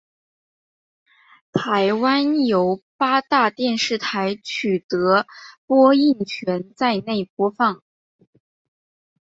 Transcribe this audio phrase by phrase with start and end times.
[1.51, 5.27] 台湾由八大电视台取得
[5.67, 7.83] 播映权在内播放。